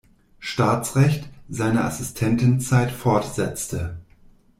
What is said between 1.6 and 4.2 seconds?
Assistentenzeit fortsetzte.